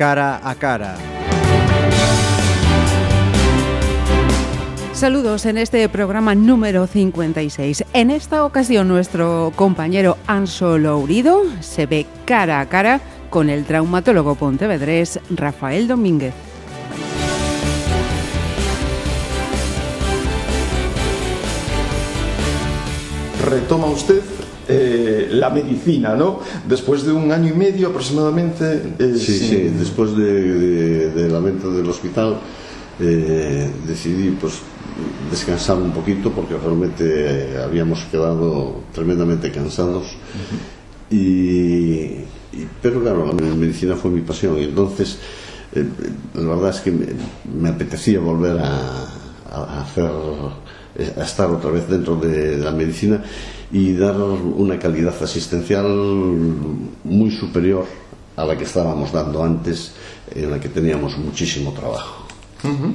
[0.00, 0.96] cara a cara.
[4.94, 7.84] Saludos en este programa número 56.
[7.92, 14.36] En esta ocasión nuestro compañero Anso Lourido se ve cara a cara con el traumatólogo
[14.36, 16.32] pontevedrés Rafael Domínguez.
[23.44, 24.22] Retoma usted
[24.68, 26.40] eh, la medicina, ¿no?
[26.68, 28.82] Después de un año y medio aproximadamente.
[28.98, 29.48] Eh, sí, sin...
[29.48, 32.38] sí, después de, de, de, la venta del hospital
[33.00, 34.54] eh, decidí pues
[35.30, 41.16] descansar un poquito porque realmente habíamos quedado tremendamente cansados uh -huh.
[41.16, 41.20] y,
[42.52, 45.18] y, pero claro la medicina fue mi pasión y entonces
[45.74, 45.86] eh,
[46.34, 47.06] la verdad es que me,
[47.60, 49.19] me apetecía volver a,
[49.50, 50.10] a, hacer
[51.16, 53.22] a estar otra vez dentro de, de la medicina
[53.72, 55.86] y dar una calidad asistencial
[57.04, 57.86] muy superior
[58.36, 59.92] a la que estábamos dando antes
[60.34, 62.19] en la que teníamos muchísimo trabajo
[62.62, 62.92] Uh -huh.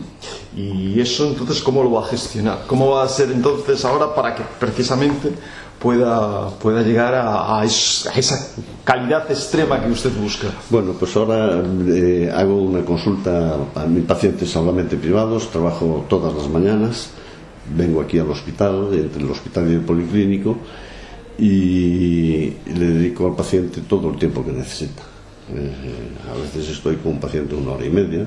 [0.55, 2.63] Y eso entonces, ¿cómo lo va a gestionar?
[2.67, 5.31] ¿Cómo va a ser entonces ahora para que precisamente
[5.79, 10.47] pueda, pueda llegar a, a, es, a esa calidad extrema que usted busca?
[10.69, 16.47] Bueno, pues ahora eh, hago una consulta a mis pacientes solamente privados, trabajo todas las
[16.49, 17.09] mañanas,
[17.75, 20.57] vengo aquí al hospital, entre el hospital y el policlínico,
[21.37, 25.03] y le dedico al paciente todo el tiempo que necesita.
[25.53, 25.71] Eh,
[26.33, 28.25] a veces estoy con un paciente una hora y media,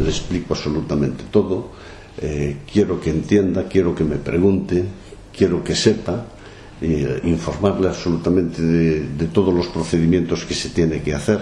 [0.00, 1.70] le explico absolutamente todo,
[2.20, 4.84] eh, quiero que entienda, quiero que me pregunte,
[5.36, 6.26] quiero que sepa,
[6.80, 11.40] eh, informarle absolutamente de, de, todos los procedimientos que se tiene que hacer,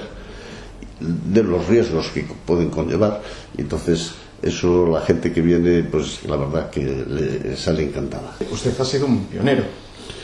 [1.01, 3.23] de los riesgos que pueden conllevar,
[3.57, 8.37] entonces eso la gente que viene, pues la verdad que le sale encantada.
[8.51, 9.65] Usted ha sido un pionero,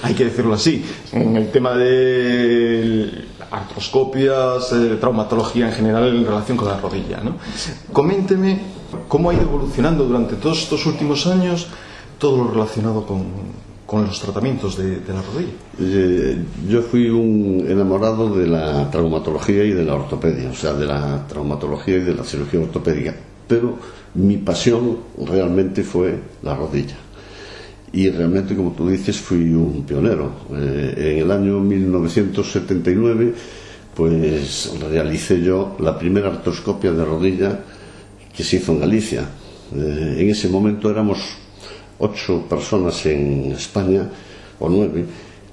[0.02, 6.56] hay que decirlo así, en el tema de artroscopias, eh, traumatología en general en relación
[6.56, 7.20] con la rodilla.
[7.20, 7.36] ¿no?
[7.92, 8.60] Coménteme
[9.08, 11.66] cómo ha ido evolucionando durante todos estos últimos años
[12.18, 13.24] todo lo relacionado con,
[13.86, 15.52] con los tratamientos de, de la rodilla.
[15.80, 20.86] Eh, yo fui un enamorado de la traumatología y de la ortopedia, o sea, de
[20.86, 23.14] la traumatología y de la cirugía ortopédica,
[23.46, 23.76] pero
[24.14, 26.96] mi pasión realmente fue la rodilla
[27.92, 30.30] y realmente, como tú dices, fui un pionero.
[30.52, 33.34] Eh, en el año 1979,
[33.94, 37.60] pues realicé yo la primera artroscopia de rodilla
[38.34, 39.22] que se hizo en Galicia.
[39.74, 41.18] Eh, en ese momento éramos
[41.98, 44.08] ocho personas en España,
[44.60, 45.04] o nueve,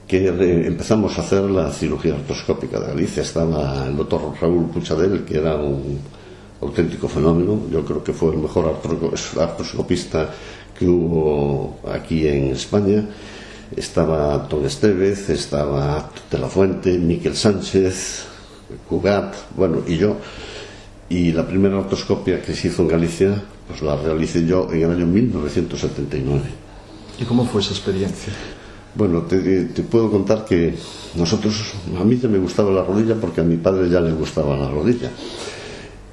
[0.08, 3.24] que empezamos a hacer la cirugía artroscópica de Galicia.
[3.24, 6.00] Estaba el doctor Raúl Puchadel, que era un
[6.62, 7.62] auténtico fenómeno.
[7.72, 8.76] Yo creo que fue el mejor
[9.40, 10.30] artroscopista
[10.78, 13.04] que hubo aquí en España.
[13.76, 18.26] Estaba Tom Estevez, estaba de la Fuente, Miquel Sánchez,
[18.88, 20.18] Cugat, bueno, y yo.
[21.10, 24.92] Y la primera artroscopia que se hizo en Galicia, pues la realicé yo en el
[24.92, 26.42] año 1979.
[27.20, 28.34] ¿Y cómo fue esa experiencia?
[28.96, 30.74] Bueno, te, te, puedo contar que
[31.16, 34.56] nosotros, a mí ya me gustaba la rodilla porque a mi padre ya le gustaba
[34.56, 35.12] la rodilla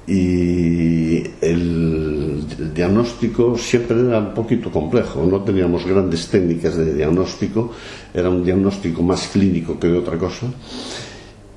[0.05, 7.71] y el, el, diagnóstico siempre era un poquito complejo, no teníamos grandes técnicas de diagnóstico,
[8.13, 10.47] era un diagnóstico más clínico que de otra cosa,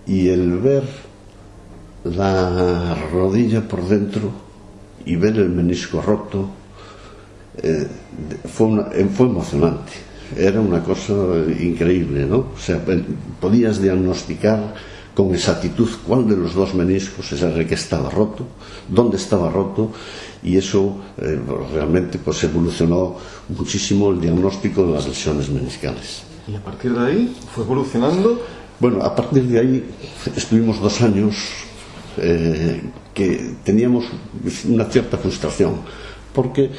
[0.06, 0.84] y el ver
[2.04, 4.30] la rodilla por dentro
[5.04, 6.48] y ver el menisco roto
[7.62, 7.86] eh,
[8.44, 9.92] fue, una, eh, fue emocionante,
[10.36, 11.12] era una cosa
[11.58, 12.38] increíble, ¿no?
[12.54, 13.02] O sea, eh,
[13.40, 14.74] podías diagnosticar
[15.16, 18.44] con exactitud cuál de los dos meniscos es el que estaba roto,
[18.86, 19.90] dónde estaba roto,
[20.42, 21.40] y eso eh,
[21.72, 23.16] realmente pues evolucionó
[23.48, 26.22] muchísimo el diagnóstico de las lesiones meniscales.
[26.46, 28.42] Y a partir de ahí fue evolucionando.
[28.78, 29.90] Bueno, a partir de ahí
[30.36, 31.34] estuvimos dos años
[32.18, 32.82] eh,
[33.14, 34.04] que teníamos
[34.68, 35.76] una cierta frustración,
[36.34, 36.70] porque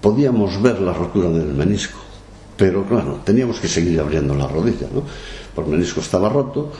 [0.00, 2.00] podíamos ver la rotura del menisco,
[2.56, 5.04] pero claro, teníamos que seguir abriendo la rodilla, ¿no?
[5.54, 6.72] Porque el menisco estaba roto,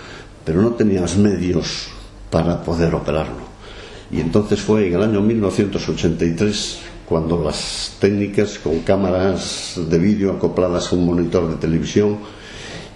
[0.46, 1.88] pero no tenías medios
[2.30, 3.44] para poder operarlo.
[4.12, 6.78] Y entonces fue en el año 1983
[7.08, 12.18] cuando las técnicas con cámaras de vídeo acopladas a un monitor de televisión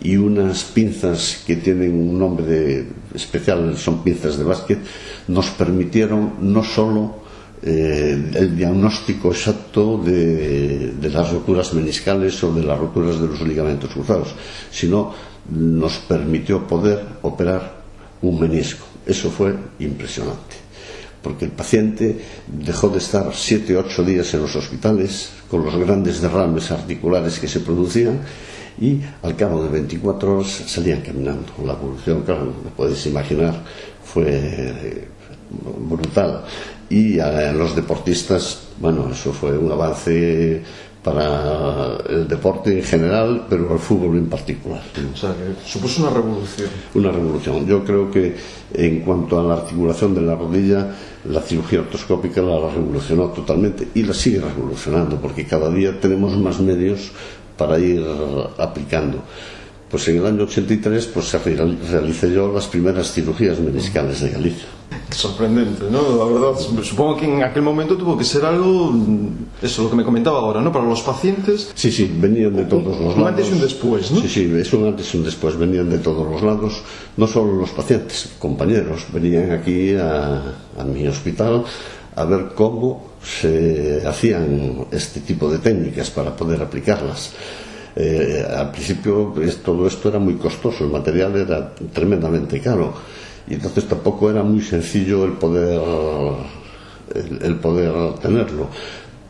[0.00, 4.78] y unas pinzas que tienen un nombre de especial, son pinzas de básquet,
[5.26, 7.16] nos permitieron no solo
[7.62, 13.90] eh, el diagnóstico exacto de las roturas meniscales o de las roturas de los ligamentos
[13.90, 14.28] cruzados,
[14.70, 15.12] sino
[15.48, 17.80] nos permitió poder operar
[18.22, 18.86] un menisco.
[19.06, 20.56] Eso fue impresionante,
[21.22, 25.76] porque el paciente dejó de estar siete o ocho días en los hospitales con los
[25.76, 28.20] grandes derrames articulares que se producían
[28.80, 31.52] y al cabo de 24 horas salían caminando.
[31.64, 33.54] La evolución, claro, me puedes imaginar,
[34.02, 35.08] fue
[35.88, 36.44] brutal.
[36.88, 40.62] Y a los deportistas, bueno, eso fue un avance
[41.02, 44.82] para el deporte en general, pero al fútbol en particular.
[45.12, 46.68] O sea, que supuso una revolución.
[46.94, 47.66] Una revolución.
[47.66, 48.36] Yo creo que
[48.74, 50.94] en cuanto a la articulación de la rodilla,
[51.24, 56.60] la cirugía ortoscópica la revolucionó totalmente y la sigue revolucionando, porque cada día tenemos más
[56.60, 57.12] medios
[57.56, 58.04] para ir
[58.58, 59.22] aplicando.
[59.90, 64.66] Pues en el año 83 pues, se realicé yo las primeras cirugías meniscales de Galicia.
[65.10, 66.16] Sorprendente, ¿no?
[66.16, 69.28] La verdad, supongo que en aquel momento tuvo que ser algo, mm,
[69.62, 70.72] eso lo que me comentaba ahora, ¿no?
[70.72, 71.72] Para los pacientes.
[71.74, 73.16] Sí, sí, venían de todos los lados.
[73.16, 74.20] Un antes y un después, ¿no?
[74.20, 76.82] Sí, sí, es un antes y un después, venían de todos los lados,
[77.16, 80.42] no solo los pacientes, compañeros, venían aquí a,
[80.78, 81.64] a mi hospital
[82.14, 87.32] a ver cómo se hacían este tipo de técnicas para poder aplicarlas
[87.96, 92.94] eh, al principio es, todo esto era muy costoso, el material era tremendamente caro
[93.48, 95.80] y entonces tampoco era muy sencillo el poder,
[97.14, 98.68] el, el poder tenerlo.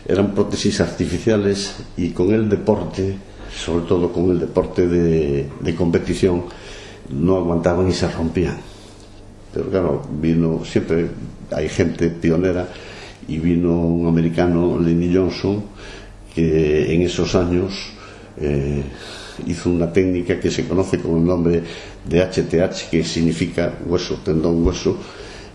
[0.04, 3.14] Eran prótesis artificiales y con el deporte,
[3.54, 6.44] sobre todo con el deporte de, de competición,
[7.10, 8.56] no aguantaban y se rompían.
[9.54, 11.10] Pero claro, vino, siempre
[11.52, 12.66] hay gente pionera
[13.28, 15.62] y vino un americano, Lenny Johnson,
[16.34, 17.93] que en esos años
[18.40, 18.82] eh,
[19.46, 21.62] hizo una técnica que se conoce con el nombre
[22.08, 24.96] de HTH, que significa hueso, tendón, hueso,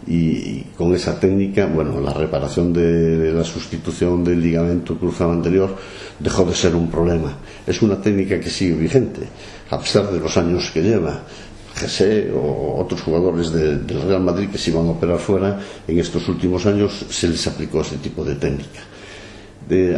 [0.08, 5.76] y, con esa técnica, bueno, la reparación de, la sustitución del ligamento cruzado anterior
[6.20, 7.38] dejó de ser un problema.
[7.66, 9.22] Es una técnica que sigue vigente,
[9.70, 11.24] a pesar de los años que lleva.
[11.80, 16.28] José o otros jugadores del Real Madrid que se iban a operar fuera, en estos
[16.28, 18.82] últimos años se les aplicó ese tipo de técnica.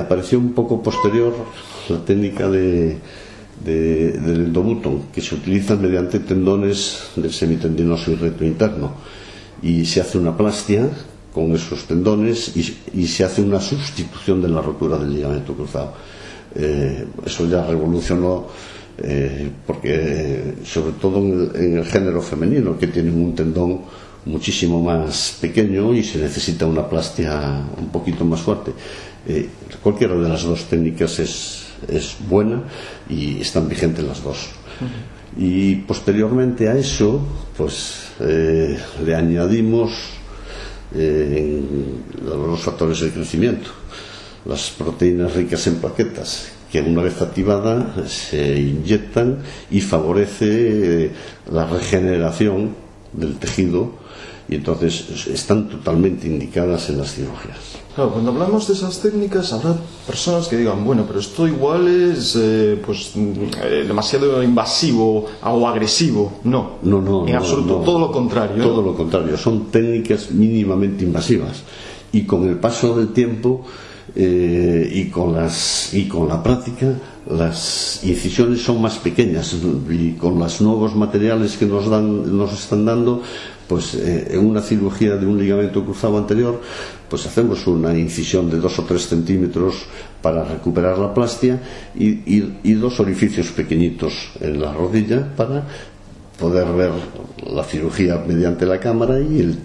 [0.02, 1.34] apareció un poco posterior
[1.88, 2.98] la técnica de,
[3.64, 8.94] del endobuto, que se utilizan mediante tendones del semitendinoso y recto interno.
[9.62, 10.90] Y se hace una plastia
[11.34, 15.94] con esos tendones y, se hace una sustitución de la rotura del ligamento cruzado.
[16.56, 18.48] Eh, eso ya revolucionó,
[18.98, 23.82] eh, porque sobre todo en el, género femenino, que tienen un tendón
[24.26, 28.72] muchísimo más pequeño y se necesita una plastia un poquito más fuerte.
[29.28, 29.48] Eh,
[29.82, 32.64] cualquiera de las dos técnicas es es buena
[33.10, 34.50] y están vigentes las dos.
[35.38, 37.22] Y posteriormente a eso,
[37.56, 39.92] pues eh, le añadimos
[40.96, 41.62] eh,
[42.26, 43.70] los factores de crecimiento,
[44.46, 49.40] las proteínas ricas en plaquetas, que una vez activada se inyectan
[49.72, 51.12] y favorece eh,
[51.52, 52.76] la regeneración
[53.14, 53.94] del tejido
[54.50, 57.58] y entonces están totalmente indicadas en las cirugías.
[57.94, 59.76] Claro, cuando hablamos de esas técnicas habrá
[60.08, 66.40] personas que digan, bueno, pero esto igual es eh, pues eh, demasiado invasivo o agresivo.
[66.44, 67.28] No, no, no.
[67.28, 68.64] En absoluto, todo lo contrario.
[68.64, 71.64] Todo lo contrario, son técnicas mínimamente invasivas
[72.12, 73.66] y con el paso del tiempo
[74.16, 76.94] eh, y con las y con la práctica
[77.30, 79.56] las incisiones son más pequeñas
[79.90, 83.22] y con los nuevos materiales que nos dan nos están dando
[83.70, 86.60] pues eh, en una cirugía de un ligamento cruzado anterior,
[87.08, 89.86] pues hacemos una incisión de dos o tres centímetros
[90.24, 91.62] para recuperar la plastia
[91.96, 95.68] y, dos orificios pequeñitos en la rodilla para
[96.40, 96.92] poder ver
[97.46, 99.58] la cirugía mediante la cámara y,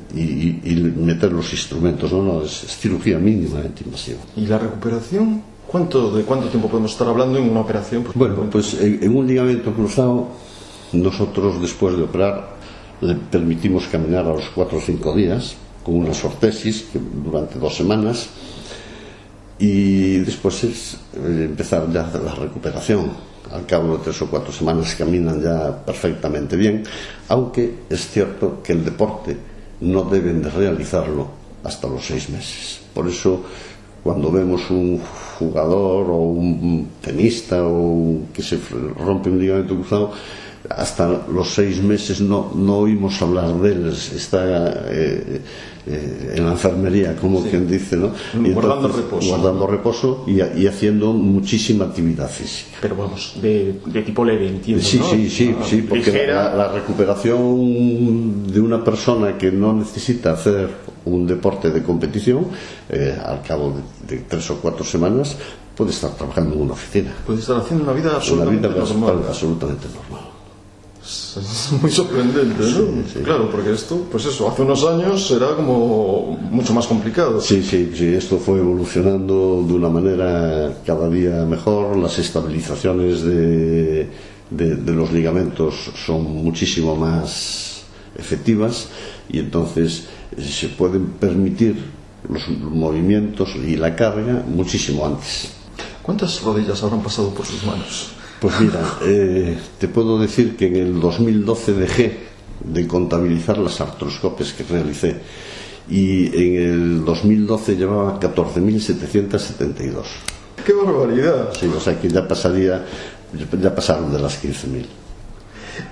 [0.97, 2.12] meter los instrumentos.
[2.12, 4.21] No, no, es, cirugía mínimamente invasiva.
[4.37, 5.43] ¿Y la recuperación?
[5.66, 8.04] ¿Cuánto, ¿De cuánto tiempo podemos estar hablando en una operación?
[8.14, 10.28] bueno, pues en un ligamento cruzado,
[10.93, 12.54] nosotros después de operar
[13.00, 16.87] le permitimos caminar a los cuatro o cinco días con una ortesis
[17.25, 18.28] durante dos semanas
[19.59, 23.34] y después es eh, empezar ya la recuperación.
[23.55, 26.83] al cabo de tres o cuatro semanas caminan ya perfectamente bien,
[27.29, 29.37] aunque es cierto que el deporte
[29.81, 31.29] no deben de realizarlo
[31.63, 32.81] hasta los seis meses.
[32.93, 33.45] Por eso,
[34.03, 35.01] cuando vemos un
[35.39, 38.59] jugador o un tenista o que se
[38.99, 40.11] rompe un ligamento cruzado,
[40.71, 45.40] hasta los seis meses no, no oímos hablar de él, está eh,
[45.87, 48.12] eh, en la enfermería, como quien dice, ¿no?
[48.54, 49.28] guardando reposo.
[49.28, 52.78] Guardando reposo y, y, haciendo muchísima actividad física.
[52.80, 54.83] Pero vamos, de, de tipo leve, entiendo.
[54.83, 60.71] Sí, sí, sí, sí, porque la, la, recuperación de una persona que no necesita hacer
[61.04, 62.47] un deporte de competición,
[62.88, 63.75] eh, al cabo
[64.09, 65.37] de, de tres o cuatro semanas,
[65.76, 67.12] puede estar trabajando en una oficina.
[67.26, 69.25] Puede estar haciendo una vida absolutamente una vida normal.
[69.28, 70.34] Absolutamente normal.
[71.05, 72.67] Es muy sorprendente, ¿no?
[72.67, 73.19] Sí, sí.
[73.23, 77.41] Claro, porque esto, pues eso, hace unos años era como mucho más complicado.
[77.41, 84.09] Sí, sí, sí, esto fue evolucionando de una manera cada día mejor, las estabilizaciones de,
[84.51, 85.75] de, de los ligamentos
[86.07, 87.83] son muchísimo más
[88.17, 88.89] efectivas
[89.29, 90.05] y entonces
[90.39, 91.77] se pueden permitir
[92.29, 95.51] los movimientos y la carga muchísimo antes.
[96.03, 98.09] ¿Cuántas rodillas habrán pasado por sus manos?
[98.45, 102.19] Pues mira, eh, te puedo decir que en el 2012 dejé
[102.63, 105.17] de contabilizar las artroscopias que realicé
[105.89, 110.03] y en el 2012 llevaba 14.772.
[110.63, 111.55] ¡Qué barbaridad!
[111.59, 112.85] Sí, o sea que ya pasaría,
[113.63, 114.85] ya pasaron de las 15.000.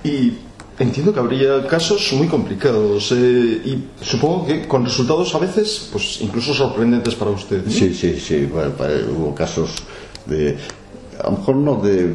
[0.04, 0.34] Y
[0.78, 6.20] entiendo que habría casos muy complicados eh, y supongo que con resultados a veces, pues
[6.20, 7.62] incluso sorprendentes para usted.
[7.70, 8.44] Sí, sí, sí.
[8.44, 8.74] Bueno,
[9.16, 9.70] hubo casos
[10.26, 10.58] de
[11.20, 12.12] a lo mejor no de,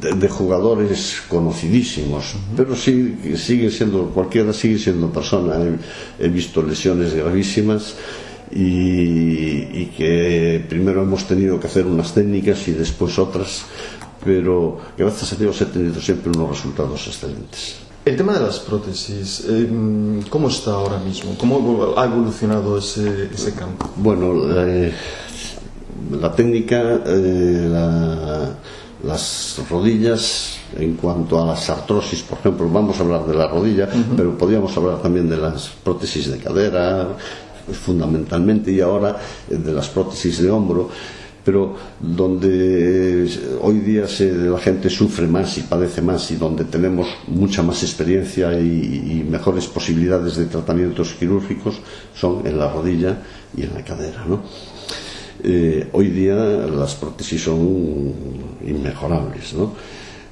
[0.00, 2.56] de, de jugadores conocidísimos, uh -huh.
[2.56, 5.54] pero sí sigue siendo, cualquiera sigue siendo persona.
[6.18, 7.94] He, he visto lesiones gravísimas.
[8.50, 13.64] Y, y, que primero hemos tenido que hacer unas técnicas y después otras,
[14.24, 17.76] pero gracias a Dios he tenido siempre unos resultados excelentes.
[18.06, 19.44] El tema de las prótesis,
[20.30, 21.36] ¿cómo está ahora mismo?
[21.36, 23.90] ¿Cómo ha evolucionado ese, ese campo?
[23.96, 24.94] Bueno, eh,
[26.10, 28.48] la técnica, eh, la,
[29.04, 33.84] las rodillas, en cuanto a las artrosis, por ejemplo, vamos a hablar de la rodilla,
[33.84, 34.16] uh -huh.
[34.16, 37.08] pero podríamos hablar también de las prótesis de cadera,
[37.72, 39.16] fundamentalmente, y ahora
[39.48, 40.88] de las prótesis de hombro
[41.48, 43.26] pero donde
[43.62, 47.82] hoy día se, la gente sufre más y padece más y donde tenemos mucha más
[47.82, 51.76] experiencia y, y, mejores posibilidades de tratamientos quirúrgicos
[52.14, 53.22] son en la rodilla
[53.56, 54.26] y en la cadera.
[54.28, 54.42] ¿no?
[55.44, 58.12] Eh, hoy día las prótesis son
[58.66, 59.54] inmejorables.
[59.54, 59.72] ¿no?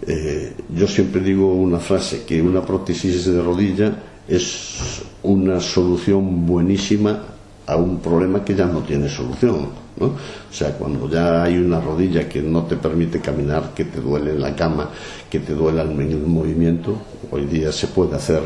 [0.07, 7.23] Eh, yo siempre digo una frase, que una prótesis de rodilla es una solución buenísima
[7.67, 9.69] a un problema que ya no tiene solución.
[9.99, 10.07] ¿no?
[10.07, 14.33] O sea, cuando ya hay una rodilla que no te permite caminar, que te duele
[14.33, 14.91] en la cama,
[15.31, 16.97] que te duele en el movimiento,
[17.31, 18.43] hoy día se puede hacer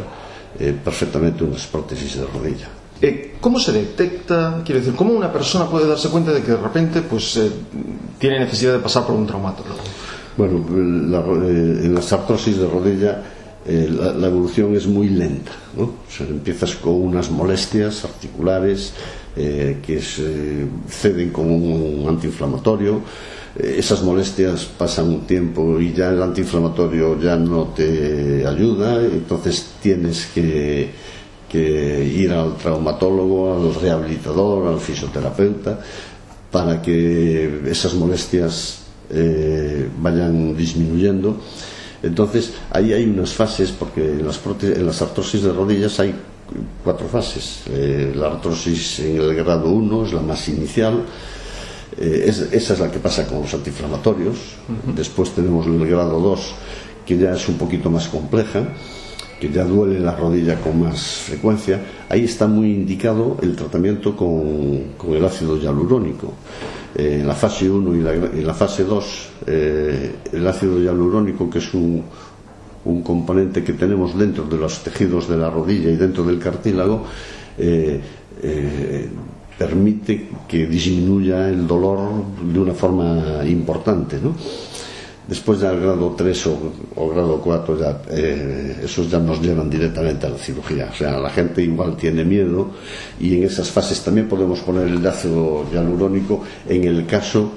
[0.59, 2.80] eh, perfectamente unas prótesis de rodilla.
[3.03, 4.63] Eh, ¿Cómo se detecta?
[4.65, 7.51] Quiero decir, ¿cómo una persona puede darse cuenta de que de repente pues, eh,
[8.19, 9.81] tiene necesidad de pasar por un traumatólogo?
[10.37, 10.65] Bueno,
[11.09, 13.23] la, eh, en las artrosis de rodilla
[13.67, 15.53] eh, la, evolución es muy lenta.
[15.77, 15.93] ¿no?
[16.19, 18.93] Empiezas con unas molestias articulares
[19.37, 23.03] eh, que se ceden como un antiinflamatorio.
[23.59, 30.27] Esas molestias pasan un tiempo y ya el antiinflamatorio ya no te ayuda, entonces tienes
[30.33, 30.91] que
[31.51, 35.81] que ir al traumatólogo, al rehabilitador, al fisioterapeuta,
[36.51, 41.37] para que esas molestias eh, vayan disminuyendo.
[42.03, 46.15] Entonces, ahí hay unas fases, porque en las, en las artrosis de rodillas hay
[46.85, 47.63] cuatro fases.
[47.69, 51.03] Eh, la artrosis en el grado 1 es la más inicial,
[51.99, 54.37] eh, es, esa es la que pasa con los antiinflamatorios.
[54.37, 54.95] Uh -huh.
[54.95, 56.55] Después tenemos el grado 2,
[57.05, 58.69] que ya es un poquito más compleja
[59.41, 64.93] que ya duele la rodilla con más frecuencia, ahí está muy indicado el tratamiento con,
[64.99, 66.35] con el ácido hialurónico.
[66.95, 71.49] Eh, en la fase 1 y la, en la fase 2, eh, el ácido hialurónico,
[71.49, 72.05] que es un,
[72.85, 77.05] un, componente que tenemos dentro de los tejidos de la rodilla y dentro del cartílago,
[77.59, 78.01] eh,
[78.43, 79.09] eh
[79.61, 84.19] permite que disminuya el dolor de una forma importante.
[84.19, 84.35] ¿no?
[85.31, 86.47] Después ya el grado 3
[86.97, 90.89] o, grado 4, ya, eh, esos ya nos llevan directamente a la cirugía.
[90.93, 92.73] O sea, la gente igual tiene miedo
[93.21, 97.53] y en esas fases también podemos poner el ácido hialurónico en el caso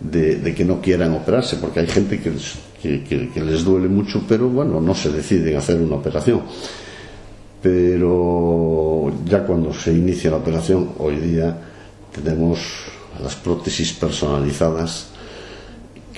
[0.00, 4.80] de, que no quieran operarse, porque hay gente que, que, les duele mucho, pero bueno,
[4.80, 6.40] no se deciden hacer una operación.
[7.60, 11.58] pero ya cuando se inicia la operación, hoy día
[12.10, 12.58] tenemos
[13.22, 15.08] las prótesis personalizadas,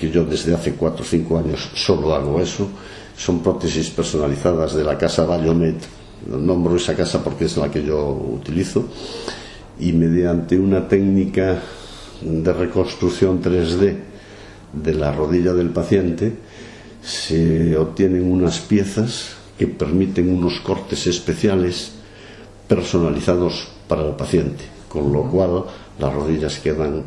[0.01, 2.67] que yo desde hace 4 o 5 años solo hago eso,
[3.15, 5.77] son prótesis personalizadas de la casa Vallomet,
[6.25, 8.89] nombro esa casa porque es la que yo utilizo,
[9.79, 11.61] y mediante una técnica
[12.19, 13.95] de reconstrucción 3D
[14.73, 16.33] de la rodilla del paciente,
[17.03, 21.91] se obtienen unas piezas que permiten unos cortes especiales
[22.67, 25.65] personalizados para el paciente, con lo cual
[25.99, 27.03] las rodillas quedan,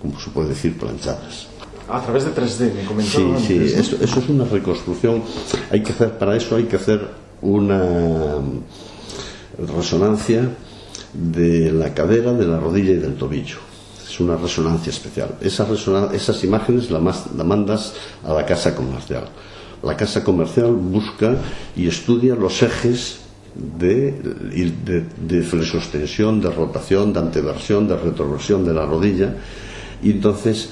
[0.00, 1.55] como se puede decir, planchadas.
[1.88, 3.38] A través de 3D, me comentó.
[3.38, 5.22] Sí, sí, eso, eso, es una reconstrucción.
[5.70, 7.06] Hay que hacer, para eso hay que hacer
[7.42, 8.38] una
[9.58, 10.50] resonancia
[11.12, 13.58] de la cadera, de la rodilla y del tobillo.
[14.04, 15.36] Es una resonancia especial.
[15.40, 15.66] Esa
[16.12, 19.28] esas imágenes las la mandas a la casa comercial.
[19.82, 21.36] La casa comercial busca
[21.76, 23.18] y estudia los ejes
[23.78, 29.34] de, de, de flesostensión, de rotación, de anteversión, de retroversión de la rodilla
[30.02, 30.70] y entonces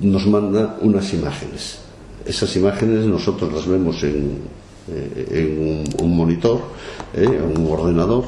[0.00, 1.78] nos manda unas imágenes.
[2.24, 4.38] Esas imágenes nosotros las vemos en,
[4.90, 6.60] eh, un, monitor,
[7.14, 8.24] eh, un ordenador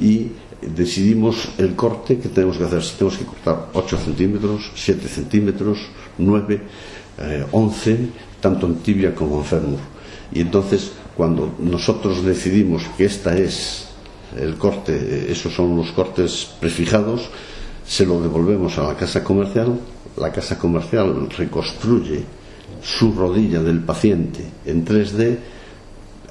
[0.00, 0.28] y
[0.62, 2.82] decidimos el corte que tenemos que hacer.
[2.82, 5.78] Si tenemos que cortar 8 centímetros, 7 centímetros,
[6.18, 6.60] 9,
[7.52, 7.98] 11,
[8.40, 9.78] tanto en tibia como en fémur.
[10.32, 13.88] Y entonces, cuando nosotros decidimos que esta es
[14.36, 17.28] el corte, esos son los cortes prefijados,
[17.86, 19.78] se lo devolvemos a la casa comercial,
[20.18, 22.24] la casa comercial reconstruye
[22.82, 25.38] su rodilla del paciente en 3D,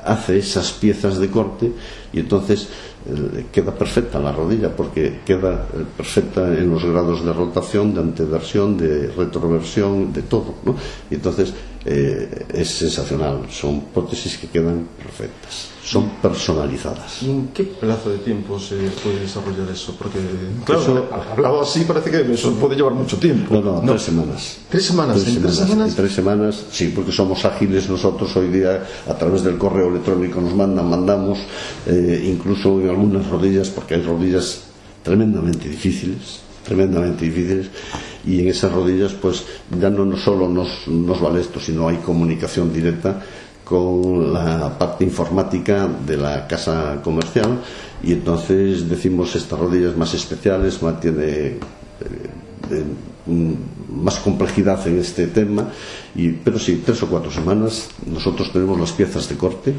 [0.04, 1.72] hace esas piezas de corte
[2.14, 2.70] y entonces
[3.08, 8.02] eh, queda perfecta la rodilla porque queda eh, perfecta en los grados de rotación, de
[8.02, 10.56] anteversión, de retroversión, de todo.
[10.64, 10.76] ¿no?
[11.10, 11.54] Y entonces
[11.88, 17.22] eh, es sensacional, son prótesis que quedan perfectas, son personalizadas.
[17.22, 19.96] ¿Y en qué plazo de tiempo se puede desarrollar eso?
[19.98, 20.18] Porque,
[20.66, 23.54] claro, eso, hablado así parece que eso puede llevar mucho tiempo.
[23.54, 24.58] No, no, tres semanas.
[24.68, 25.16] ¿Tres semanas?
[25.16, 25.90] Tres ¿En semanas, tres semanas?
[25.90, 30.42] En tres semanas, sí, porque somos ágiles nosotros hoy día a través del correo electrónico
[30.42, 31.38] nos mandan, mandamos,
[31.86, 34.62] eh, incluso en algunas rodillas, porque hay rodillas
[35.04, 37.68] tremendamente difíciles, tremendamente difíciles
[38.26, 39.46] y en esas rodillas pues
[39.80, 43.22] ya no, solo nos, vale esto, sino hay comunicación directa
[43.64, 47.60] con la parte informática de la casa comercial
[48.04, 52.84] y entonces decimos estas rodillas más especiales, más tiene eh,
[53.96, 55.70] más complejidad en este tema,
[56.14, 59.74] y, pero sí, tres o cuatro semanas nosotros tenemos las piezas de corte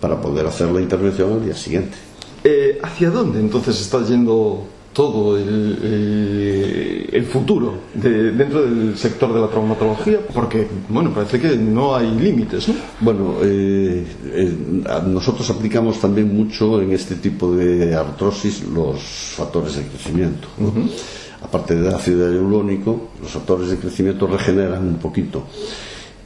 [0.00, 1.96] para poder hacer la intervención al día siguiente.
[2.42, 9.34] Eh, ¿Hacia dónde entonces está yendo todo el, el, el futuro de, dentro del sector
[9.34, 10.20] de la traumatología?
[10.32, 12.74] Porque, bueno, parece que no hay límites, ¿no?
[13.00, 14.52] Bueno, eh, eh,
[15.06, 19.00] nosotros aplicamos también mucho en este tipo de artrosis los
[19.36, 20.48] factores de crecimiento.
[20.58, 20.68] ¿no?
[20.68, 20.90] Uh -huh.
[21.42, 25.42] Aparte de ácido hialurónico, los factores de crecimiento regeneran un poquito.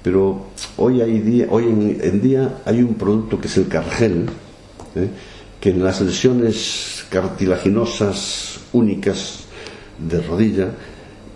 [0.02, 4.26] Pero hoy, hay día, hoy en, en día hay un producto que es el cargel,
[4.94, 5.09] ¿eh?
[5.61, 9.44] Que en las lesiones cartilaginosas únicas
[9.99, 10.68] de rodilla,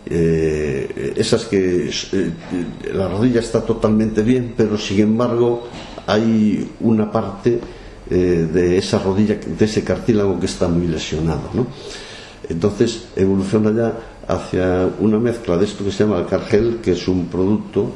[0.06, 2.30] eh, esas que eh,
[2.92, 5.68] la rodilla está totalmente bien, pero sin embargo
[6.06, 7.60] hay una parte
[8.10, 11.50] eh, de esa rodilla, de ese cartílago que está muy lesionado.
[11.54, 11.66] ¿no?
[12.48, 17.08] Entonces evoluciona ya hacia una mezcla de esto que se llama el cargel, que es
[17.08, 17.92] un producto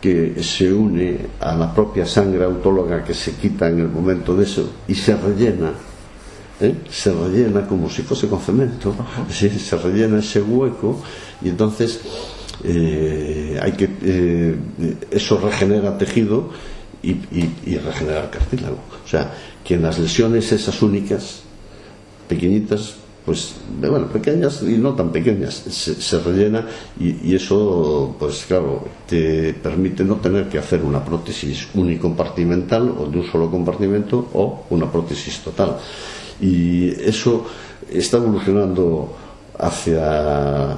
[0.00, 4.44] que se une a la propia sangre autóloga que se quita en el momento de
[4.44, 5.72] eso y se rellena
[6.60, 6.74] ¿eh?
[6.88, 8.94] se rellena como si fuese con cemento
[9.30, 9.50] ¿sí?
[9.50, 11.02] se rellena ese hueco
[11.42, 12.00] y entonces
[12.64, 14.56] eh, hay que eh,
[15.10, 16.50] eso regenera tejido
[17.02, 19.32] y, y, y regenera cartílago o sea
[19.62, 21.42] que en las lesiones esas únicas
[22.28, 22.94] pequeñitas
[23.30, 26.66] pues bueno, pequeñas y no tan pequeñas, se, se rellena
[26.98, 33.18] y, eso, pues claro, te permite no tener que hacer una prótesis unicompartimental o de
[33.20, 35.76] un solo compartimento o una prótesis total.
[36.40, 37.46] Y eso
[37.88, 39.14] está evolucionando
[39.60, 40.74] hacia,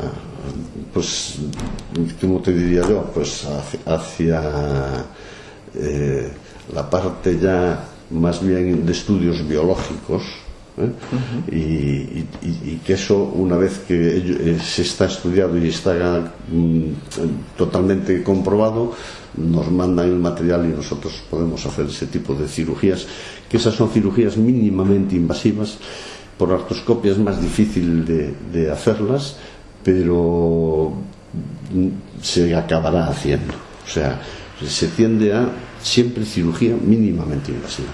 [0.93, 1.37] pues,
[2.21, 3.11] ¿cómo te diría yo?
[3.15, 5.05] Pues hacia, hacia
[5.75, 6.31] eh,
[6.75, 10.23] la parte ya más bien de estudios biológicos,
[10.79, 10.83] ¿eh?
[10.83, 11.55] uh -huh.
[11.55, 17.57] y, y, y, que eso una vez que eh, se está estudiado y está mm,
[17.57, 18.93] totalmente comprobado
[19.37, 23.07] nos mandan el material y nosotros podemos hacer ese tipo de cirugías
[23.49, 25.79] que esas son cirugías mínimamente invasivas
[26.39, 29.37] por artroscopia es más difícil de, de hacerlas
[29.85, 30.93] pero
[32.21, 33.55] se acabará haciendo
[33.85, 34.21] o sea
[34.67, 35.49] se tiende a
[35.83, 37.89] siempre cirugía mínimamente invasiva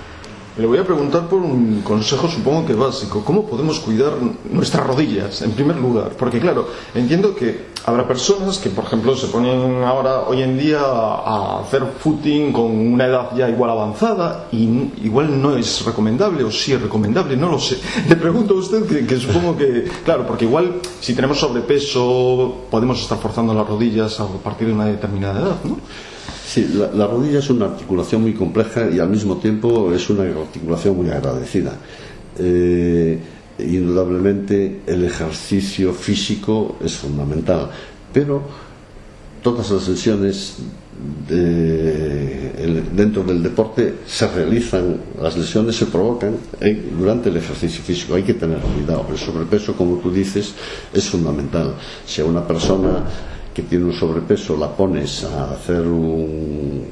[0.58, 3.22] Le voy a preguntar por un consejo, supongo que básico.
[3.24, 4.14] ¿Cómo podemos cuidar
[4.50, 6.10] nuestras rodillas, en primer lugar?
[6.18, 6.66] Porque, claro,
[6.96, 11.84] entiendo que habrá personas que, por ejemplo, se ponen ahora, hoy en día, a hacer
[12.00, 14.64] footing con una edad ya igual avanzada y
[15.04, 17.78] igual no es recomendable, o sí es recomendable, no lo sé.
[18.08, 23.00] Le pregunto a usted que, que supongo que, claro, porque igual si tenemos sobrepeso podemos
[23.00, 25.78] estar forzando las rodillas a partir de una determinada edad, ¿no?
[26.46, 30.96] Sí, la, rodilla es una articulación muy compleja y al mismo tiempo es una articulación
[30.96, 31.72] muy agradecida.
[32.38, 33.18] Eh,
[33.58, 37.70] indudablemente el ejercicio físico es fundamental,
[38.12, 38.42] pero
[39.42, 40.56] todas las lesiones
[41.28, 46.36] dentro del deporte se realizan, las lesiones se provocan
[46.98, 48.14] durante el ejercicio físico.
[48.14, 49.06] Hay que tener cuidado.
[49.10, 50.54] El sobrepeso, como tú dices,
[50.92, 51.74] es fundamental.
[52.04, 53.04] Si a una persona
[53.58, 56.84] que tiene un sobrepeso la pones a hacer un,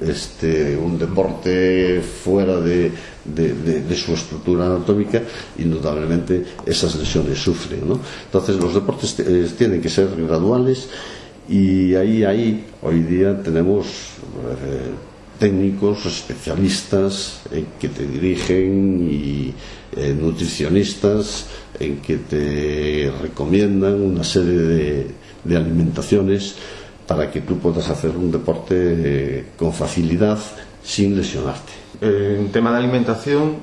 [0.00, 2.90] este, un deporte fuera de,
[3.94, 5.20] su estructura anatómica,
[5.58, 7.82] indudablemente esas lesiones sufren.
[8.24, 10.88] Entonces los deportes eh, tienen que ser graduales
[11.46, 14.90] y ahí, ahí hoy día tenemos eh,
[15.38, 19.52] técnicos, especialistas en que te dirigen y
[19.98, 21.44] eh, nutricionistas
[21.80, 25.10] en que te recomiendan una serie
[25.44, 26.54] de, alimentaciones
[27.06, 30.38] para que tú puedas hacer un deporte eh, con facilidad
[30.84, 31.72] sin lesionarte.
[32.00, 33.56] Eh, en tema de alimentación,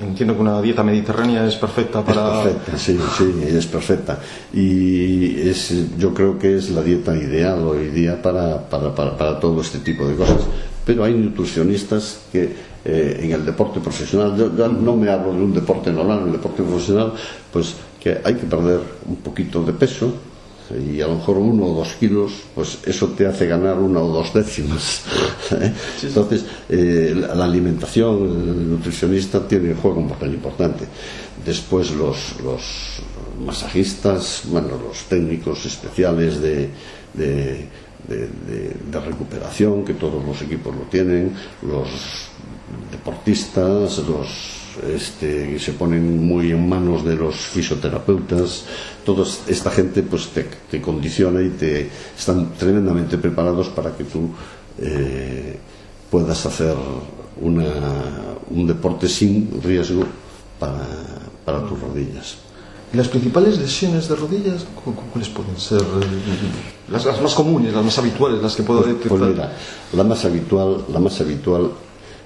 [0.00, 2.44] entiendo que una dieta mediterránea es perfecta para.
[2.44, 4.18] Es perfecta, sí, sí, es perfecta.
[4.54, 9.60] Y es, yo creo que es la dieta ideal hoy día para, para, para todo
[9.60, 10.42] este tipo de cosas.
[10.86, 14.36] Pero hay nutricionistas que eh, en el deporte profesional.
[14.36, 17.12] Yo, no me hablo de un deporte normal, en el deporte profesional,
[17.52, 20.12] pues que hay que perder un poquito de peso
[20.70, 24.08] y a lo mejor uno o dos kilos, pues eso te hace ganar una o
[24.08, 25.02] dos décimas.
[25.52, 25.72] ¿eh?
[26.02, 30.84] Entonces, eh, la alimentación, el nutricionista tiene juega un papel importante.
[31.44, 33.02] Después los, los
[33.44, 36.70] masajistas, bueno, los técnicos especiales de,
[37.14, 37.68] de,
[38.08, 42.31] de recuperación, que todos los equipos lo tienen, los
[42.90, 44.62] deportistas, los
[44.94, 48.64] este, se ponen muy en manos de los fisioterapeutas,
[49.04, 54.30] toda esta gente pues te, condiciona y te están tremendamente preparados para que tú
[54.78, 55.58] eh,
[56.10, 56.74] puedas hacer
[57.40, 60.04] un deporte sin riesgo
[60.58, 60.86] para,
[61.44, 62.36] para tus rodillas.
[62.92, 64.66] ¿Y las principales lesiones de rodillas
[65.12, 65.80] cuáles pueden ser?
[66.90, 69.56] Las, más comunes, las más habituales, las que puedo pues, pues detectar.
[69.94, 71.70] la más habitual, la más habitual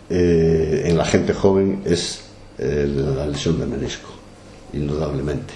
[0.09, 2.21] eh, en la gente joven es
[2.59, 4.09] eh, la lesión de menisco,
[4.73, 5.55] indudablemente.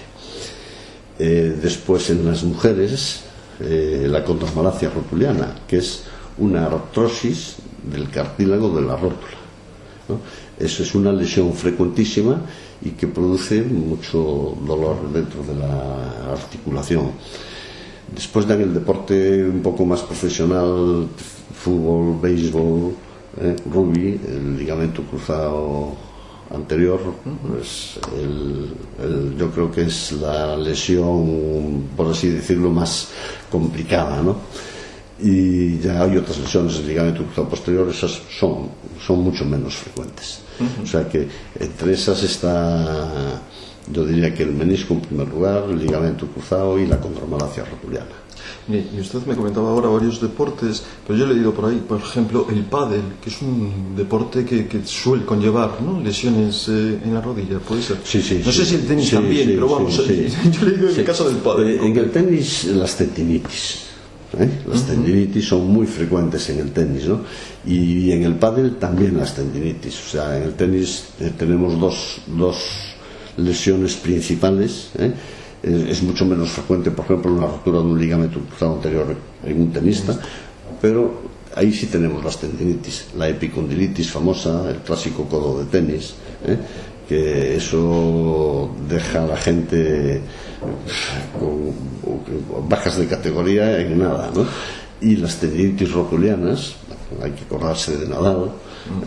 [1.19, 3.21] Eh, después en las mujeres,
[3.59, 6.03] la condromalacia rotuliana, que es
[6.39, 9.37] una artrosis del cartílago de la rótula.
[10.57, 12.41] Eso es una lesión frecuentísima
[12.81, 17.11] y que produce mucho dolor dentro de la articulación.
[18.15, 21.07] Después dan el deporte un poco más profesional,
[21.53, 22.93] fútbol, béisbol,
[23.39, 25.95] eh, Ruby, el ligamento cruzado
[26.53, 26.99] anterior,
[27.47, 27.97] pues
[29.37, 33.07] yo creo que es la lesión, por así decirlo, más
[33.49, 34.35] complicada, ¿no?
[35.23, 38.69] Y ya hay otras lesiones del ligamento cruzado posterior, esas son,
[39.05, 40.39] son mucho menos frecuentes.
[40.83, 41.27] O sea que
[41.59, 43.41] entre esas está,
[43.91, 48.21] yo diría que el menisco en primer lugar, el ligamento cruzado y la condromalacia rotuliana.
[48.67, 52.47] Y usted me comentaba ahora varios deportes, pero yo he leído por ahí, por ejemplo,
[52.49, 55.99] el pádel, que es un deporte que, suele conllevar ¿no?
[55.99, 57.97] lesiones eh, en la rodilla, ¿puede ser?
[58.03, 58.41] Sí, sí.
[58.45, 61.37] No sé si el tenis también, pero vamos, yo he leído en el caso del
[61.37, 61.69] pádel.
[61.69, 63.79] Eh, en el tenis, las tendinitis.
[64.39, 64.49] ¿eh?
[64.67, 67.21] Las tendinitis son muy frecuentes en el tenis, ¿no?
[67.65, 69.99] Y en el pádel también las tendinitis.
[70.07, 71.05] O sea, en el tenis
[71.37, 72.90] tenemos dos, dos
[73.37, 75.11] lesiones principales, ¿eh?
[75.63, 79.71] es, mucho menos frecuente, por ejemplo, una rotura de un ligamento cruzado anterior en un
[79.71, 80.17] tenista,
[80.81, 81.21] pero
[81.55, 86.15] ahí sí tenemos las tendinitis, la epicondilitis famosa, el clásico codo de tenis,
[86.45, 86.57] ¿eh?
[87.07, 90.21] que eso deja a la gente
[91.37, 94.45] con, bajas de categoría en nada, ¿no?
[95.01, 96.75] Y las tendinitis rotulianas,
[97.21, 98.51] hay que acordarse de Nadal,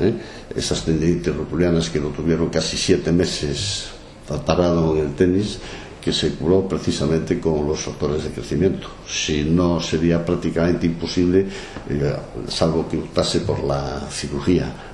[0.01, 0.13] ¿eh?
[0.55, 3.94] esas tendinitis rotulianas que lo tuvieron casi siete meses
[4.45, 5.59] parado en el tenis,
[6.03, 8.89] que se curó precisamente con los factores de crecimiento.
[9.09, 11.47] Si no, sería prácticamente imposible,
[11.89, 12.17] eh,
[12.49, 14.93] salvo que optase por la cirugía.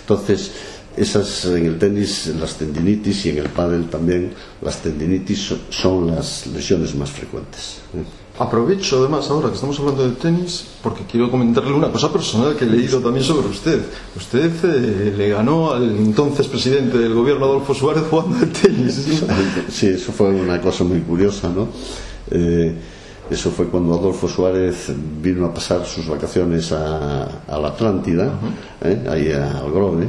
[0.00, 0.52] Entonces,
[0.96, 4.32] Esas en el tenis, las tendinitis y en el pádel también,
[4.62, 7.78] las tendinitis son las lesiones más frecuentes.
[7.94, 8.23] ¿eh?
[8.36, 12.64] Aprovecho además ahora que estamos hablando de tenis porque quiero comentarle una cosa personal que
[12.64, 13.80] he leído también sobre usted.
[14.16, 19.06] Usted eh, le ganó al entonces presidente del gobierno Adolfo Suárez jugando al tenis.
[19.70, 21.68] Sí, eso fue una cosa muy curiosa, ¿no?
[22.30, 22.74] Eh,
[23.30, 24.90] eso fue cuando Adolfo Suárez
[25.22, 28.32] vino a pasar sus vacaciones a, a la Atlántida,
[28.82, 29.04] ¿eh?
[29.08, 30.08] ahí al Grove.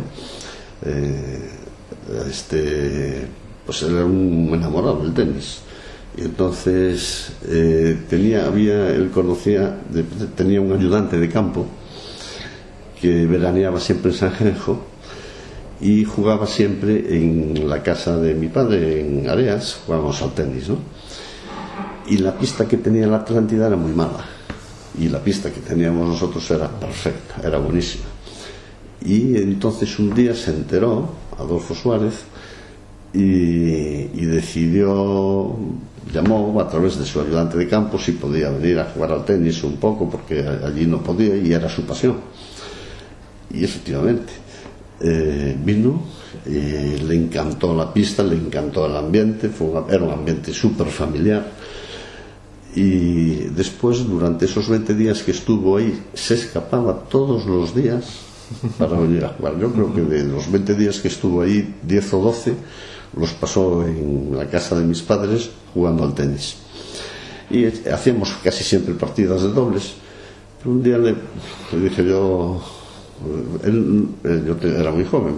[0.83, 1.49] Eh,
[2.27, 3.27] este,
[3.65, 5.59] pues él era un enamorado del tenis.
[6.17, 9.77] Entonces eh, tenía, había, él conocía,
[10.35, 11.65] tenía un ayudante de campo
[13.01, 14.85] que veraneaba siempre en San Genjo
[15.81, 20.77] y jugaba siempre en la casa de mi padre, en Areas, jugábamos al tenis, ¿no?
[22.07, 24.23] Y la pista que tenía la Atlántida era muy mala.
[24.97, 28.05] Y la pista que teníamos nosotros era perfecta, era buenísima.
[29.03, 32.23] Y entonces un día se enteró Adolfo Suárez
[33.15, 35.55] y, y decidió,
[36.13, 39.63] llamó a través de su ayudante de campo si podía venir a jugar al tenis
[39.63, 42.17] un poco, porque allí no podía y era su pasión.
[43.53, 44.33] Y efectivamente,
[44.99, 46.01] eh, vino,
[46.45, 50.87] eh, le encantó la pista, le encantó el ambiente, fue una- era un ambiente súper
[50.87, 51.45] familiar.
[52.75, 58.03] Y después, durante esos 20 días que estuvo ahí, se escapaba todos los días
[58.77, 59.57] para venir a jugar.
[59.57, 62.53] Yo creo que de los 20 días que estuvo ahí, 10 o 12
[63.17, 66.55] los pasó en la casa de mis padres jugando al tenis.
[67.49, 69.93] Y hacíamos casi siempre partidas de dobles.
[70.59, 71.15] Pero un día le,
[71.79, 72.59] dije yo,
[73.63, 75.35] él, eh, yo era muy joven,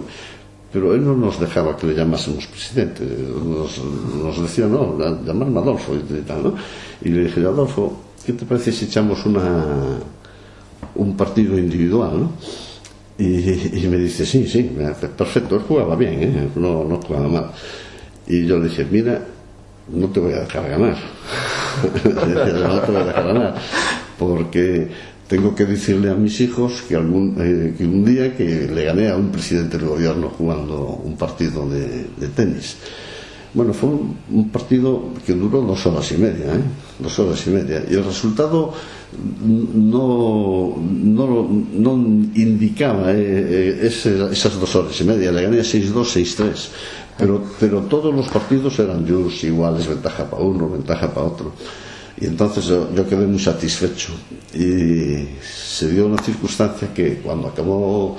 [0.72, 3.04] pero él no nos dejaba que le llamásemos presidente.
[3.04, 6.54] Nos, decía, no, la- llamarme Adolfo y tal, ¿no?
[7.02, 9.98] Y le dije, Adolfo, ¿qué te parece si echamos una,
[10.94, 12.32] un partido individual, ¿no?
[13.18, 14.70] Y, y me dice, sí, sí,
[15.16, 16.48] perfecto, él jugaba bien, ¿eh?
[16.54, 17.50] no, no jugaba mal.
[18.28, 19.20] Y yo le dije, mira,
[19.88, 20.96] no te voy a dejar ganar.
[21.82, 23.54] No te voy a dejar ganar,
[24.18, 24.88] porque
[25.28, 29.08] tengo que decirle a mis hijos que, algún, eh, que un día que le gané
[29.08, 32.76] a un presidente del gobierno jugando un partido de tenis.
[33.54, 33.96] Bueno, foi
[34.28, 36.64] un partido que durou dos horas e media, eh?
[37.00, 37.80] dos horas e media.
[37.88, 38.76] E o resultado
[39.16, 41.24] no, no,
[41.72, 45.32] non indicaba eh, eh, ese, esas dos horas e media.
[45.32, 47.16] Le gané 6-2, 6-3.
[47.16, 51.52] Pero, pero todos los partidos eran de iguales, ventaja para uno, ventaja para otro.
[52.20, 54.12] Y entonces yo, yo quedé muy satisfecho.
[54.52, 58.18] Y se dio una circunstancia que cuando acabó...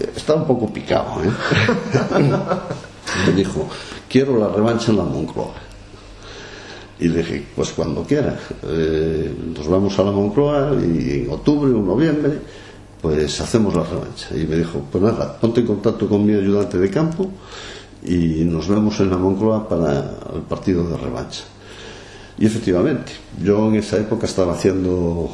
[0.00, 1.30] Eh, estaba un poco picado, ¿eh?
[3.26, 3.68] me dijo,
[4.08, 5.54] quiero la revancha en la Moncloa.
[7.00, 8.38] Y dije, pues cuando quiera.
[8.64, 12.40] Eh, nos vamos a la Moncloa y en octubre o noviembre,
[13.00, 14.28] pues hacemos la revancha.
[14.34, 17.30] Y me dijo, pues nada, ponte en contacto con mi ayudante de campo
[18.04, 19.98] y nos vemos en la Moncloa para
[20.34, 21.44] el partido de revancha.
[22.38, 25.30] Y efectivamente, yo en esa época estaba haciendo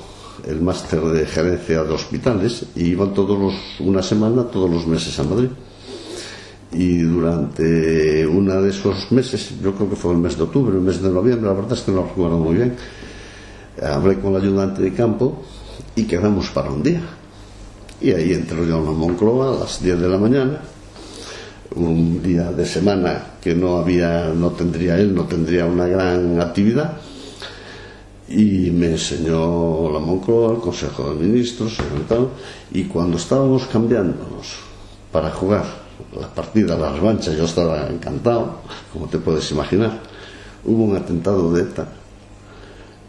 [0.47, 5.19] el máster de gerencia de hospitales y iban todos los, una semana, todos los meses
[5.19, 5.49] a Madrid
[6.75, 10.99] e durante unha desos meses, yo creo que foi o mes de outubro, o mes
[10.99, 12.75] de noviembre, a verdad es que non recuerdo moi ben,
[13.79, 15.47] hablé con o ayudante de campo
[15.95, 17.03] e quedamos para un día.
[18.03, 20.59] E aí entró yo na Moncloa a las 10 de la mañana,
[21.79, 26.99] un día de semana que no había, no tendría él, no tendría una gran actividad,
[28.27, 32.35] y me enseñó la Moncloa, el Consejo de Ministros, y tal,
[32.75, 34.59] y cuando estábamos cambiándonos
[35.13, 35.84] para jugar
[36.21, 38.61] la partida, la revancha, yo estaba encantado,
[38.93, 40.01] como te puedes imaginar.
[40.65, 41.89] Hubo un atentado de ETA,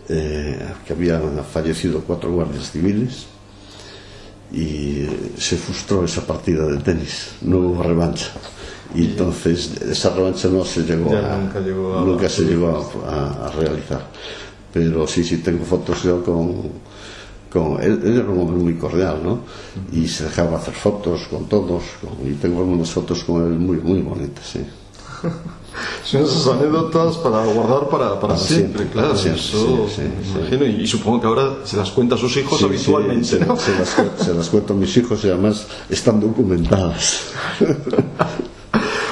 [0.10, 3.26] eh, que habían fallecido cuatro guardias civiles
[4.54, 5.06] y
[5.38, 8.28] se frustró esa partida de tenis, no hubo revancha.
[8.94, 13.12] Y entonces esa revancha no se llegó a, nunca llegó a- nunca se llegó a,
[13.12, 14.06] a- a realizar.
[14.72, 16.62] Pero sí, sí tengo fotos yo con,
[17.60, 19.40] con él, él era un hombre muy cordial, ¿no?
[19.92, 23.78] Y se dejaba hacer fotos con todos, con- y tengo algunas fotos con él muy,
[23.78, 24.60] muy bonitas, sí.
[26.06, 29.08] Son esas anécdotas para guardar para, para, Para siempre, siempre, claro.
[29.10, 30.40] para siempre, eso sí, sí, me sí.
[30.40, 30.66] imagino.
[30.68, 33.58] Y, y supongo que ahora se las cuenta a sus hijos habitualmente, ¿no?
[33.58, 33.90] se, las,
[34.24, 37.24] se las cuento a mis hijos y además están documentadas.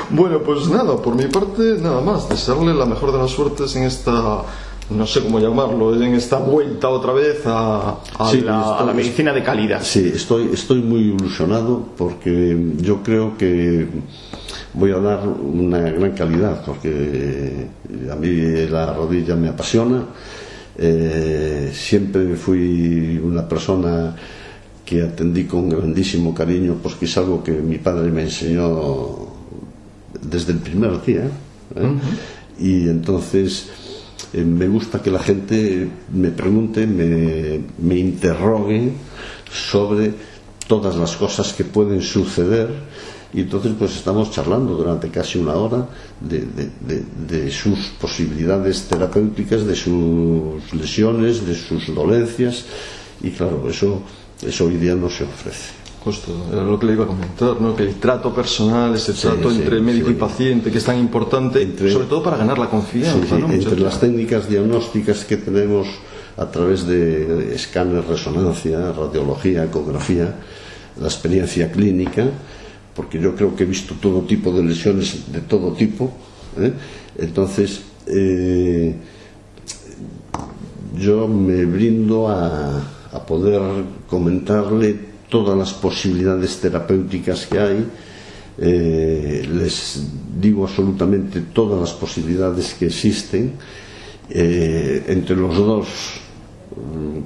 [0.10, 2.30] Bueno, pues nada, por mi parte, nada más.
[2.30, 4.44] Desearle la mejor de las suertes en esta,
[4.90, 8.94] no sé cómo llamarlo, en esta vuelta otra vez a, a Sí, la, a la
[8.94, 9.82] medicina de calidad.
[9.82, 13.88] Sí, estoy, estoy muy ilusionado porque yo creo que
[14.74, 17.68] voy a dar una gran calidad porque
[18.12, 18.30] a mí
[18.70, 20.04] la rodilla me apasiona.
[20.78, 24.16] Eh, siempre fui una persona
[24.84, 29.28] que atendí con grandísimo cariño, pues que es algo que mi padre me enseñó
[30.22, 31.26] desde el primer día.
[31.76, 31.94] ¿eh?
[32.60, 33.70] Y entonces
[34.34, 38.92] eh, me gusta que la gente me pregunte, me, interrogue
[39.52, 40.14] sobre
[40.68, 42.70] todas las cosas que pueden suceder
[43.34, 45.88] y entonces pues estamos charlando durante casi una hora
[46.20, 46.46] de,
[47.28, 52.66] de, sus posibilidades terapéuticas, de sus lesiones, de sus dolencias
[53.22, 54.02] y claro, eso,
[54.42, 55.83] eso hoy día no se ofrece.
[56.04, 57.74] Justo, era lo que le iba a comentar, ¿no?
[57.74, 60.14] que el trato personal, ese trato sí, entre médico sí.
[60.14, 63.40] y paciente, que es tan importante, entre, sobre todo para ganar la confianza.
[63.40, 63.50] ¿no?
[63.50, 65.88] Entre las técnicas diagnósticas que tenemos
[66.36, 70.36] a través de escáner, resonancia, radiología, ecografía,
[71.00, 72.26] la experiencia clínica,
[72.94, 76.12] porque yo creo que he visto todo tipo de lesiones de todo tipo.
[76.60, 76.74] ¿eh?
[77.18, 78.96] Entonces, eh,
[80.98, 82.78] yo me brindo a,
[83.12, 83.62] a, poder
[84.08, 87.88] comentarle todas las posibilidades terapéuticas que hay.
[88.60, 90.06] Eh, les
[90.40, 93.54] digo absolutamente todas las posibilidades que existen.
[94.30, 95.88] Eh, entre los dos,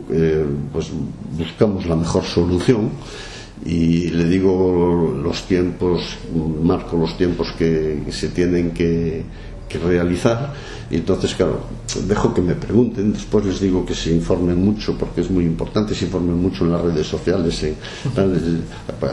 [0.10, 0.88] eh, pues
[1.38, 2.92] buscamos la mejor solución
[3.66, 6.16] y le digo los tiempos,
[6.64, 9.22] marco los tiempos que se tienen que,
[9.68, 10.54] que, realizar.
[10.90, 11.62] Y entonces claro,
[12.08, 15.94] dejo que me pregunten, después les digo que se informen mucho porque es muy importante,
[15.94, 17.76] se informen mucho en las redes sociales en,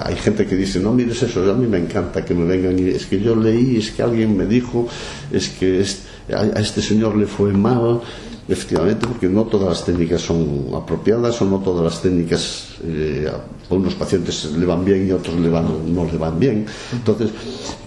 [0.05, 2.91] hay gente que dice, no mires eso, a mí me encanta que me vengan y
[2.91, 4.87] es que yo leí, es que alguien me dijo
[5.33, 8.01] es que es, a este señor le fue mal
[8.49, 13.75] efectivamente porque no todas las técnicas son apropiadas o no todas las técnicas eh, a
[13.75, 16.67] unos pacientes le van bien y a otros le van, no le van bien.
[16.93, 17.31] Entonces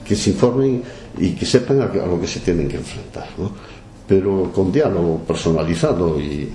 [0.03, 0.81] que se informen
[1.17, 3.51] y que sepan a, lo que se tienen que enfrentar ¿no?
[4.07, 6.49] pero con diálogo personalizado y,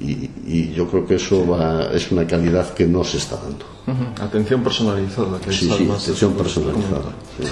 [0.00, 3.64] y, y, yo creo que eso va, es una calidad que no se está dando.
[3.86, 4.22] Uh -huh.
[4.22, 5.40] Atención personalizada.
[5.40, 7.10] Que sí, es sí, atención personalizada.
[7.36, 7.48] Sí.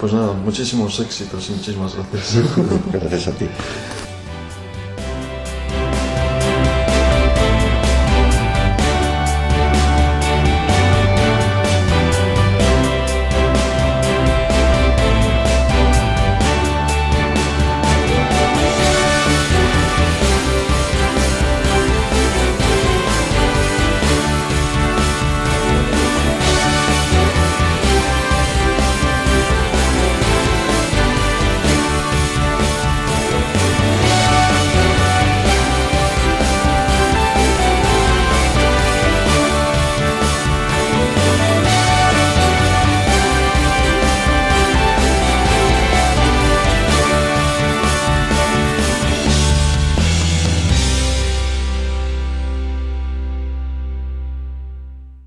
[0.00, 2.44] Pues nada, muchísimos éxitos y muchísimas gracias.
[2.92, 3.46] gracias a ti.